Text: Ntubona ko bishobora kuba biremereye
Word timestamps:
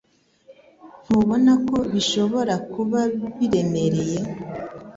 Ntubona 1.03 1.51
ko 1.67 1.77
bishobora 1.93 2.53
kuba 2.73 2.99
biremereye 3.37 4.19